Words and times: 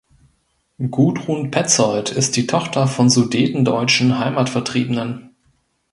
Gudrun 0.89 1.51
Petzold 1.51 2.09
ist 2.11 2.35
die 2.35 2.47
Tochter 2.47 2.87
von 2.87 3.07
sudetendeutschen 3.11 4.17
Heimatvertriebenen. 4.17 5.35